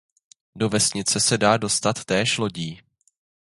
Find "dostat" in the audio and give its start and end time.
1.57-2.05